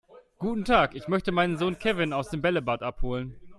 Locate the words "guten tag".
0.39-0.95